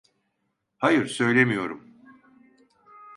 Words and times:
Hayır, 0.77 1.05
söylemiyorum. 1.07 1.87